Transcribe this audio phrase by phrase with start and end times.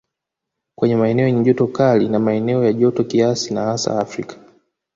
[0.75, 4.35] Kwenye maeneo yenye joto kali na maeneo ya joto kiasi na hasa Afrika